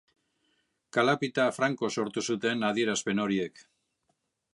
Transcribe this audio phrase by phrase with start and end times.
[0.95, 3.63] Kalapita franko sortu zuten adierazpen horiek.